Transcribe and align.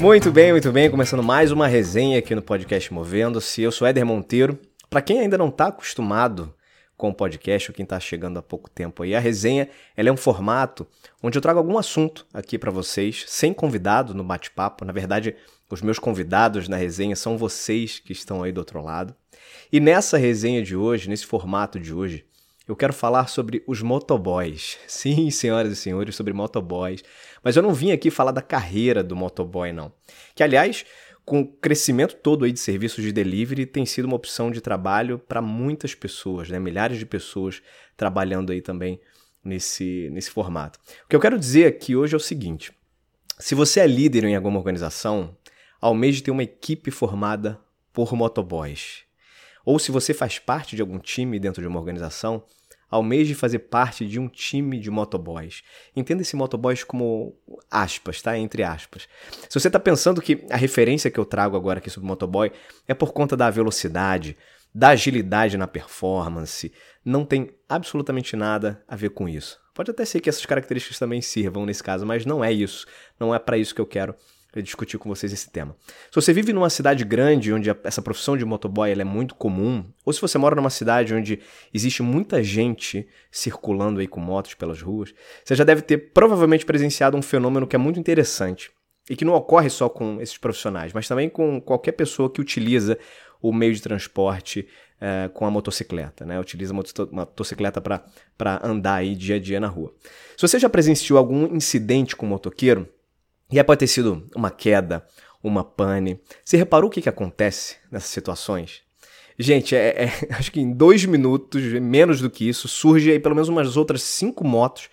Muito 0.00 0.30
bem, 0.30 0.52
muito 0.52 0.70
bem. 0.70 0.88
Começando 0.88 1.24
mais 1.24 1.50
uma 1.50 1.66
resenha 1.66 2.20
aqui 2.20 2.32
no 2.32 2.40
podcast 2.40 2.94
Movendo-se. 2.94 3.62
Eu 3.62 3.72
sou 3.72 3.84
Éder 3.84 4.06
Monteiro. 4.06 4.56
Para 4.88 5.02
quem 5.02 5.18
ainda 5.18 5.36
não 5.36 5.48
está 5.48 5.66
acostumado 5.66 6.54
com 6.96 7.08
o 7.08 7.14
podcast, 7.14 7.68
ou 7.68 7.74
quem 7.74 7.82
está 7.82 7.98
chegando 7.98 8.38
há 8.38 8.42
pouco 8.42 8.70
tempo 8.70 9.02
aí, 9.02 9.12
a 9.16 9.18
resenha 9.18 9.68
ela 9.96 10.08
é 10.08 10.12
um 10.12 10.16
formato 10.16 10.86
onde 11.20 11.36
eu 11.36 11.42
trago 11.42 11.58
algum 11.58 11.76
assunto 11.76 12.24
aqui 12.32 12.56
para 12.56 12.70
vocês, 12.70 13.24
sem 13.26 13.52
convidado 13.52 14.14
no 14.14 14.22
bate-papo. 14.22 14.84
Na 14.84 14.92
verdade, 14.92 15.34
os 15.68 15.82
meus 15.82 15.98
convidados 15.98 16.68
na 16.68 16.76
resenha 16.76 17.16
são 17.16 17.36
vocês 17.36 17.98
que 17.98 18.12
estão 18.12 18.44
aí 18.44 18.52
do 18.52 18.58
outro 18.58 18.80
lado. 18.80 19.12
E 19.70 19.80
nessa 19.80 20.16
resenha 20.16 20.62
de 20.62 20.76
hoje, 20.76 21.10
nesse 21.10 21.26
formato 21.26 21.78
de 21.78 21.92
hoje, 21.92 22.24
eu 22.68 22.76
quero 22.76 22.92
falar 22.92 23.28
sobre 23.28 23.64
os 23.66 23.80
motoboys. 23.80 24.78
Sim, 24.86 25.30
senhoras 25.30 25.72
e 25.72 25.76
senhores, 25.76 26.14
sobre 26.14 26.34
motoboys. 26.34 27.02
Mas 27.42 27.56
eu 27.56 27.62
não 27.62 27.72
vim 27.72 27.92
aqui 27.92 28.10
falar 28.10 28.30
da 28.30 28.42
carreira 28.42 29.02
do 29.02 29.16
motoboy, 29.16 29.72
não. 29.72 29.90
Que, 30.34 30.42
aliás, 30.42 30.84
com 31.24 31.40
o 31.40 31.46
crescimento 31.46 32.16
todo 32.16 32.44
aí 32.44 32.52
de 32.52 32.60
serviços 32.60 33.02
de 33.02 33.10
delivery, 33.10 33.64
tem 33.64 33.86
sido 33.86 34.04
uma 34.04 34.16
opção 34.16 34.50
de 34.50 34.60
trabalho 34.60 35.18
para 35.18 35.40
muitas 35.40 35.94
pessoas, 35.94 36.50
né? 36.50 36.58
Milhares 36.58 36.98
de 36.98 37.06
pessoas 37.06 37.62
trabalhando 37.96 38.52
aí 38.52 38.60
também 38.60 39.00
nesse, 39.42 40.10
nesse 40.12 40.30
formato. 40.30 40.78
O 41.04 41.08
que 41.08 41.16
eu 41.16 41.20
quero 41.20 41.38
dizer 41.38 41.66
aqui 41.66 41.96
hoje 41.96 42.12
é 42.12 42.18
o 42.18 42.20
seguinte: 42.20 42.70
se 43.38 43.54
você 43.54 43.80
é 43.80 43.86
líder 43.86 44.24
em 44.24 44.36
alguma 44.36 44.58
organização, 44.58 45.34
almeje 45.80 46.22
ter 46.22 46.30
uma 46.30 46.42
equipe 46.42 46.90
formada 46.90 47.58
por 47.94 48.12
motoboys. 48.12 49.07
Ou 49.68 49.78
se 49.78 49.92
você 49.92 50.14
faz 50.14 50.38
parte 50.38 50.74
de 50.74 50.80
algum 50.80 50.98
time 50.98 51.38
dentro 51.38 51.60
de 51.60 51.68
uma 51.68 51.78
organização, 51.78 52.42
almeje 52.90 53.34
fazer 53.34 53.58
parte 53.58 54.06
de 54.06 54.18
um 54.18 54.26
time 54.26 54.80
de 54.80 54.90
motoboys. 54.90 55.62
Entenda 55.94 56.22
esse 56.22 56.34
motoboys 56.34 56.82
como 56.82 57.36
aspas, 57.70 58.22
tá? 58.22 58.38
Entre 58.38 58.62
aspas. 58.62 59.06
Se 59.46 59.60
você 59.60 59.68
está 59.68 59.78
pensando 59.78 60.22
que 60.22 60.42
a 60.48 60.56
referência 60.56 61.10
que 61.10 61.20
eu 61.20 61.24
trago 61.26 61.54
agora 61.54 61.80
aqui 61.80 61.90
sobre 61.90 62.06
motoboy 62.06 62.50
é 62.86 62.94
por 62.94 63.12
conta 63.12 63.36
da 63.36 63.50
velocidade, 63.50 64.38
da 64.74 64.88
agilidade 64.88 65.58
na 65.58 65.66
performance, 65.66 66.72
não 67.04 67.22
tem 67.22 67.50
absolutamente 67.68 68.36
nada 68.36 68.82
a 68.88 68.96
ver 68.96 69.10
com 69.10 69.28
isso. 69.28 69.60
Pode 69.74 69.90
até 69.90 70.06
ser 70.06 70.20
que 70.20 70.30
essas 70.30 70.46
características 70.46 70.98
também 70.98 71.20
sirvam 71.20 71.66
nesse 71.66 71.82
caso, 71.82 72.06
mas 72.06 72.24
não 72.24 72.42
é 72.42 72.50
isso. 72.50 72.86
Não 73.20 73.34
é 73.34 73.38
para 73.38 73.58
isso 73.58 73.74
que 73.74 73.82
eu 73.82 73.86
quero 73.86 74.14
discutir 74.56 74.98
com 74.98 75.08
vocês 75.08 75.32
esse 75.32 75.50
tema. 75.50 75.76
Se 76.10 76.14
você 76.14 76.32
vive 76.32 76.52
numa 76.52 76.70
cidade 76.70 77.04
grande 77.04 77.52
onde 77.52 77.70
essa 77.84 78.00
profissão 78.00 78.36
de 78.36 78.44
motoboy 78.44 78.90
é 78.90 79.04
muito 79.04 79.34
comum, 79.34 79.84
ou 80.04 80.12
se 80.12 80.20
você 80.20 80.38
mora 80.38 80.56
numa 80.56 80.70
cidade 80.70 81.14
onde 81.14 81.40
existe 81.72 82.02
muita 82.02 82.42
gente 82.42 83.06
circulando 83.30 84.00
aí 84.00 84.08
com 84.08 84.20
motos 84.20 84.54
pelas 84.54 84.80
ruas, 84.80 85.14
você 85.44 85.54
já 85.54 85.64
deve 85.64 85.82
ter 85.82 86.12
provavelmente 86.12 86.64
presenciado 86.64 87.16
um 87.16 87.22
fenômeno 87.22 87.66
que 87.66 87.76
é 87.76 87.78
muito 87.78 88.00
interessante 88.00 88.70
e 89.08 89.16
que 89.16 89.24
não 89.24 89.34
ocorre 89.34 89.70
só 89.70 89.88
com 89.88 90.20
esses 90.20 90.36
profissionais, 90.36 90.92
mas 90.92 91.06
também 91.06 91.28
com 91.28 91.60
qualquer 91.60 91.92
pessoa 91.92 92.30
que 92.30 92.40
utiliza 92.40 92.98
o 93.40 93.52
meio 93.52 93.72
de 93.72 93.80
transporte 93.80 94.66
é, 95.00 95.30
com 95.32 95.46
a 95.46 95.50
motocicleta, 95.50 96.26
né? 96.26 96.40
Utiliza 96.40 96.72
uma 96.72 96.82
motocicleta 97.12 97.80
para 97.80 98.60
andar 98.62 98.94
aí 98.94 99.14
dia 99.14 99.36
a 99.36 99.38
dia 99.38 99.60
na 99.60 99.68
rua. 99.68 99.94
Se 100.36 100.42
você 100.42 100.58
já 100.58 100.68
presenciou 100.68 101.18
algum 101.18 101.54
incidente 101.54 102.16
com 102.16 102.26
motoqueiro, 102.26 102.88
e 103.50 103.58
aí 103.58 103.64
pode 103.64 103.80
ter 103.80 103.86
sido 103.86 104.28
uma 104.34 104.50
queda, 104.50 105.06
uma 105.42 105.64
pane. 105.64 106.20
Você 106.44 106.56
reparou 106.56 106.88
o 106.88 106.92
que, 106.92 107.02
que 107.02 107.08
acontece 107.08 107.76
nessas 107.90 108.10
situações? 108.10 108.82
Gente, 109.38 109.76
é, 109.76 110.04
é, 110.04 110.12
acho 110.36 110.50
que 110.50 110.60
em 110.60 110.72
dois 110.72 111.04
minutos, 111.04 111.62
menos 111.80 112.20
do 112.20 112.28
que 112.28 112.48
isso, 112.48 112.68
surge 112.68 113.10
aí 113.10 113.20
pelo 113.20 113.34
menos 113.34 113.48
umas 113.48 113.76
outras 113.76 114.02
cinco 114.02 114.44
motos 114.44 114.90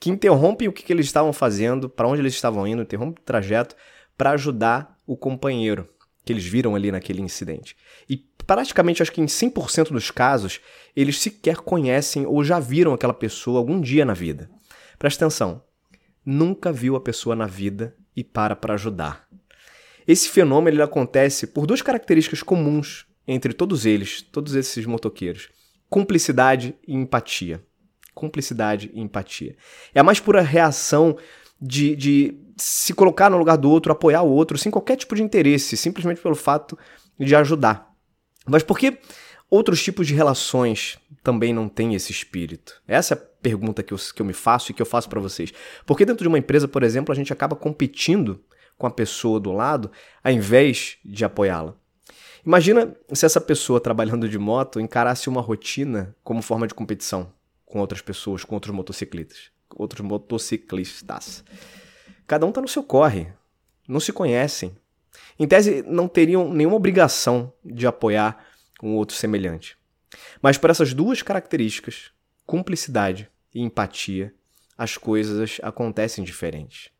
que 0.00 0.10
interrompem 0.10 0.68
o 0.68 0.72
que, 0.72 0.82
que 0.82 0.92
eles 0.92 1.06
estavam 1.06 1.32
fazendo, 1.32 1.88
para 1.88 2.08
onde 2.08 2.20
eles 2.20 2.34
estavam 2.34 2.66
indo, 2.66 2.82
interrompem 2.82 3.22
o 3.22 3.24
trajeto 3.24 3.74
para 4.18 4.32
ajudar 4.32 4.98
o 5.06 5.16
companheiro 5.16 5.88
que 6.24 6.32
eles 6.32 6.44
viram 6.44 6.74
ali 6.74 6.90
naquele 6.90 7.20
incidente. 7.20 7.76
E 8.08 8.16
praticamente 8.46 9.02
acho 9.02 9.12
que 9.12 9.20
em 9.20 9.26
100% 9.26 9.90
dos 9.90 10.10
casos, 10.10 10.60
eles 10.96 11.18
sequer 11.18 11.56
conhecem 11.56 12.26
ou 12.26 12.42
já 12.42 12.58
viram 12.58 12.94
aquela 12.94 13.14
pessoa 13.14 13.58
algum 13.58 13.80
dia 13.80 14.04
na 14.04 14.14
vida. 14.14 14.50
Presta 14.98 15.24
atenção, 15.24 15.62
nunca 16.24 16.72
viu 16.72 16.96
a 16.96 17.00
pessoa 17.00 17.36
na 17.36 17.46
vida 17.46 17.94
e 18.16 18.22
para 18.22 18.54
para 18.54 18.74
ajudar. 18.74 19.26
Esse 20.06 20.28
fenômeno 20.28 20.76
ele 20.76 20.82
acontece 20.82 21.46
por 21.46 21.66
duas 21.66 21.82
características 21.82 22.42
comuns 22.42 23.06
entre 23.26 23.52
todos 23.52 23.86
eles, 23.86 24.22
todos 24.22 24.54
esses 24.54 24.84
motoqueiros: 24.86 25.48
cumplicidade 25.88 26.74
e 26.86 26.94
empatia. 26.94 27.62
Cumplicidade 28.14 28.90
e 28.94 29.00
empatia. 29.00 29.56
É 29.94 30.00
a 30.00 30.04
mais 30.04 30.20
pura 30.20 30.40
reação 30.40 31.16
de, 31.60 31.96
de 31.96 32.38
se 32.56 32.94
colocar 32.94 33.30
no 33.30 33.38
lugar 33.38 33.56
do 33.56 33.70
outro, 33.70 33.90
apoiar 33.90 34.22
o 34.22 34.30
outro, 34.30 34.56
sem 34.56 34.70
qualquer 34.70 34.96
tipo 34.96 35.16
de 35.16 35.22
interesse, 35.22 35.76
simplesmente 35.76 36.20
pelo 36.20 36.36
fato 36.36 36.78
de 37.18 37.34
ajudar. 37.34 37.92
Mas 38.46 38.62
por 38.62 38.78
que 38.78 38.98
outros 39.54 39.82
tipos 39.82 40.06
de 40.06 40.14
relações 40.14 40.98
também 41.22 41.52
não 41.52 41.68
têm 41.68 41.94
esse 41.94 42.10
espírito? 42.10 42.82
Essa 42.88 43.14
é 43.14 43.16
a 43.16 43.20
pergunta 43.20 43.82
que 43.82 43.94
eu, 43.94 43.98
que 43.98 44.20
eu 44.20 44.26
me 44.26 44.32
faço 44.32 44.70
e 44.70 44.74
que 44.74 44.82
eu 44.82 44.86
faço 44.86 45.08
para 45.08 45.20
vocês. 45.20 45.52
Porque 45.86 46.04
dentro 46.04 46.22
de 46.22 46.28
uma 46.28 46.38
empresa, 46.38 46.66
por 46.66 46.82
exemplo, 46.82 47.12
a 47.12 47.14
gente 47.14 47.32
acaba 47.32 47.54
competindo 47.54 48.40
com 48.76 48.86
a 48.86 48.90
pessoa 48.90 49.38
do 49.38 49.52
lado 49.52 49.90
ao 50.22 50.32
invés 50.32 50.98
de 51.04 51.24
apoiá-la. 51.24 51.74
Imagina 52.44 52.94
se 53.12 53.24
essa 53.24 53.40
pessoa 53.40 53.80
trabalhando 53.80 54.28
de 54.28 54.38
moto 54.38 54.80
encarasse 54.80 55.28
uma 55.28 55.40
rotina 55.40 56.14
como 56.22 56.42
forma 56.42 56.66
de 56.66 56.74
competição 56.74 57.32
com 57.64 57.80
outras 57.80 58.02
pessoas, 58.02 58.44
com 58.44 58.54
outros 58.54 58.74
motociclistas, 58.74 59.50
outros 59.70 60.00
motociclistas. 60.06 61.44
Cada 62.26 62.44
um 62.44 62.50
está 62.50 62.60
no 62.60 62.68
seu 62.68 62.82
corre, 62.82 63.28
não 63.88 64.00
se 64.00 64.12
conhecem. 64.12 64.76
Em 65.38 65.46
tese, 65.46 65.82
não 65.86 66.06
teriam 66.06 66.52
nenhuma 66.52 66.76
obrigação 66.76 67.52
de 67.64 67.86
apoiar 67.86 68.44
um 68.82 68.94
outro 68.94 69.16
semelhante. 69.16 69.76
Mas 70.40 70.58
por 70.58 70.70
essas 70.70 70.94
duas 70.94 71.22
características, 71.22 72.10
cumplicidade 72.46 73.28
e 73.54 73.60
empatia, 73.60 74.32
as 74.76 74.96
coisas 74.96 75.58
acontecem 75.62 76.24
diferentes. 76.24 76.90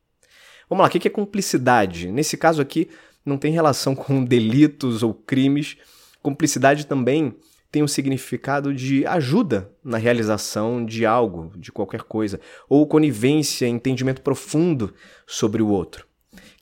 Vamos 0.68 0.82
lá, 0.82 0.88
o 0.88 0.90
que 0.90 1.08
é 1.08 1.10
cumplicidade? 1.10 2.10
Nesse 2.10 2.36
caso 2.36 2.62
aqui, 2.62 2.88
não 3.24 3.36
tem 3.36 3.52
relação 3.52 3.94
com 3.96 4.24
delitos 4.24 5.02
ou 5.02 5.12
crimes. 5.12 5.76
Cumplicidade 6.22 6.86
também 6.86 7.36
tem 7.70 7.82
o 7.82 7.86
um 7.86 7.88
significado 7.88 8.72
de 8.72 9.04
ajuda 9.04 9.68
na 9.82 9.98
realização 9.98 10.84
de 10.84 11.04
algo, 11.04 11.52
de 11.56 11.72
qualquer 11.72 12.02
coisa, 12.02 12.40
ou 12.68 12.86
conivência, 12.86 13.66
entendimento 13.66 14.22
profundo 14.22 14.94
sobre 15.26 15.60
o 15.60 15.66
outro, 15.66 16.06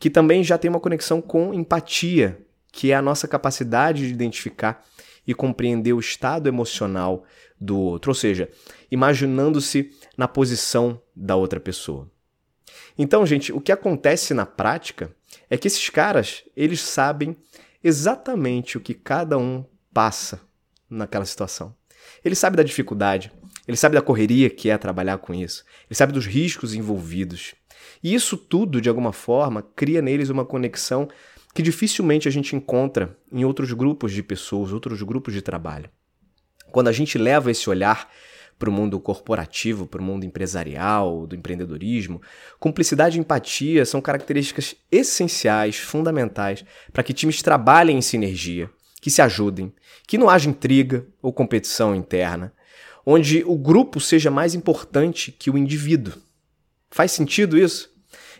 que 0.00 0.08
também 0.08 0.42
já 0.42 0.56
tem 0.56 0.70
uma 0.70 0.80
conexão 0.80 1.20
com 1.20 1.52
empatia, 1.52 2.40
que 2.72 2.90
é 2.90 2.94
a 2.94 3.02
nossa 3.02 3.28
capacidade 3.28 4.06
de 4.08 4.12
identificar 4.12 4.82
e 5.26 5.34
compreender 5.34 5.92
o 5.92 6.00
estado 6.00 6.48
emocional 6.48 7.24
do 7.60 7.78
outro, 7.78 8.10
ou 8.10 8.14
seja, 8.14 8.48
imaginando-se 8.90 9.92
na 10.16 10.26
posição 10.26 11.00
da 11.14 11.36
outra 11.36 11.60
pessoa. 11.60 12.10
Então, 12.98 13.24
gente, 13.24 13.52
o 13.52 13.60
que 13.60 13.70
acontece 13.70 14.34
na 14.34 14.44
prática 14.44 15.14
é 15.48 15.56
que 15.56 15.68
esses 15.68 15.88
caras, 15.88 16.42
eles 16.56 16.80
sabem 16.80 17.36
exatamente 17.84 18.76
o 18.76 18.80
que 18.80 18.94
cada 18.94 19.38
um 19.38 19.64
passa 19.92 20.40
naquela 20.90 21.24
situação. 21.24 21.74
Ele 22.24 22.34
sabe 22.34 22.56
da 22.56 22.62
dificuldade, 22.62 23.32
ele 23.66 23.76
sabe 23.76 23.94
da 23.94 24.02
correria 24.02 24.50
que 24.50 24.70
é 24.70 24.76
trabalhar 24.76 25.18
com 25.18 25.32
isso, 25.32 25.64
ele 25.88 25.96
sabe 25.96 26.12
dos 26.12 26.26
riscos 26.26 26.74
envolvidos. 26.74 27.54
E 28.02 28.14
isso 28.14 28.36
tudo, 28.36 28.80
de 28.80 28.88
alguma 28.88 29.12
forma, 29.12 29.62
cria 29.62 30.02
neles 30.02 30.28
uma 30.28 30.44
conexão 30.44 31.08
que 31.54 31.62
dificilmente 31.62 32.28
a 32.28 32.30
gente 32.30 32.56
encontra 32.56 33.16
em 33.30 33.44
outros 33.44 33.72
grupos 33.72 34.12
de 34.12 34.22
pessoas, 34.22 34.72
outros 34.72 35.02
grupos 35.02 35.34
de 35.34 35.42
trabalho. 35.42 35.90
Quando 36.70 36.88
a 36.88 36.92
gente 36.92 37.18
leva 37.18 37.50
esse 37.50 37.68
olhar 37.68 38.10
para 38.58 38.70
o 38.70 38.72
mundo 38.72 38.98
corporativo, 39.00 39.86
para 39.86 40.00
o 40.00 40.04
mundo 40.04 40.24
empresarial, 40.24 41.26
do 41.26 41.34
empreendedorismo, 41.34 42.22
cumplicidade 42.58 43.18
e 43.18 43.20
empatia 43.20 43.84
são 43.84 44.00
características 44.00 44.76
essenciais, 44.90 45.76
fundamentais, 45.76 46.64
para 46.92 47.02
que 47.02 47.12
times 47.12 47.42
trabalhem 47.42 47.98
em 47.98 48.02
sinergia, 48.02 48.70
que 49.00 49.10
se 49.10 49.20
ajudem, 49.20 49.72
que 50.06 50.16
não 50.16 50.30
haja 50.30 50.48
intriga 50.48 51.04
ou 51.20 51.32
competição 51.32 51.94
interna, 51.94 52.52
onde 53.04 53.42
o 53.44 53.58
grupo 53.58 54.00
seja 54.00 54.30
mais 54.30 54.54
importante 54.54 55.32
que 55.32 55.50
o 55.50 55.58
indivíduo. 55.58 56.14
Faz 56.88 57.10
sentido 57.10 57.58
isso? 57.58 57.91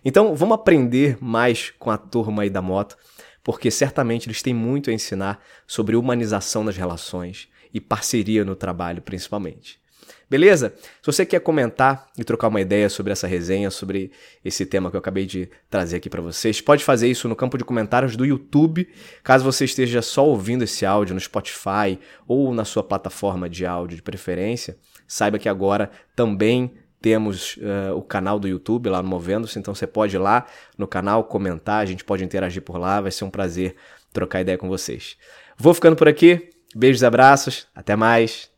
Então, 0.05 0.35
vamos 0.35 0.55
aprender 0.55 1.17
mais 1.21 1.71
com 1.79 1.91
a 1.91 1.97
turma 1.97 2.43
aí 2.43 2.51
da 2.51 2.61
moto, 2.61 2.97
porque 3.43 3.71
certamente 3.71 4.27
eles 4.29 4.43
têm 4.43 4.55
muito 4.55 4.91
a 4.91 4.93
ensinar 4.93 5.43
sobre 5.67 5.97
humanização 5.97 6.65
das 6.65 6.77
relações 6.77 7.49
e 7.73 7.81
parceria 7.81 8.45
no 8.45 8.55
trabalho, 8.55 9.03
principalmente. 9.03 9.83
Beleza? 10.29 10.75
Se 11.03 11.07
você 11.07 11.27
quer 11.27 11.41
comentar 11.41 12.09
e 12.17 12.25
trocar 12.25 12.49
uma 12.49 12.61
ideia 12.61 12.89
sobre 12.89 13.13
essa 13.13 13.27
resenha, 13.27 13.71
sobre 13.71 14.11
esse 14.43 14.65
tema 14.65 14.91
que 14.91 14.97
eu 14.97 14.99
acabei 14.99 15.27
de 15.27 15.47
trazer 15.69 15.97
aqui 15.97 16.09
para 16.09 16.23
vocês, 16.23 16.59
pode 16.59 16.83
fazer 16.83 17.07
isso 17.07 17.29
no 17.29 17.37
campo 17.37 17.59
de 17.59 17.65
comentários 17.65 18.17
do 18.17 18.25
YouTube. 18.25 18.89
Caso 19.23 19.45
você 19.45 19.67
esteja 19.67 20.01
só 20.01 20.27
ouvindo 20.27 20.65
esse 20.65 20.87
áudio 20.87 21.15
no 21.15 21.21
Spotify 21.21 21.99
ou 22.27 22.55
na 22.55 22.65
sua 22.65 22.83
plataforma 22.83 23.47
de 23.47 23.67
áudio 23.67 23.97
de 23.97 24.03
preferência, 24.03 24.79
saiba 25.07 25.39
que 25.39 25.51
agora 25.51 25.91
também 26.17 26.73
temos 27.03 27.57
uh, 27.57 27.97
o 27.97 28.03
canal 28.03 28.39
do 28.39 28.47
YouTube 28.47 28.89
lá 28.89 29.03
no 29.03 29.09
Movendo-se, 29.09 29.59
então 29.59 29.75
você 29.75 29.87
pode 29.87 30.15
ir 30.15 30.21
lá 30.21 30.47
no 30.79 30.87
canal 30.87 31.25
comentar, 31.25 31.83
a 31.83 31.85
gente 31.85 32.05
pode 32.05 32.25
interagir 32.25 32.63
por 32.63 32.79
lá, 32.79 33.01
vai 33.01 33.11
ser 33.11 33.25
um 33.25 33.31
prazer 33.31 33.75
trocar 34.13 34.41
ideia 34.41 34.57
com 34.57 34.69
vocês. 34.69 35.17
Vou 35.59 35.75
ficando 35.75 35.97
por 35.97 36.07
aqui, 36.07 36.51
beijos 36.75 37.03
abraços, 37.03 37.67
até 37.75 37.97
mais. 37.97 38.51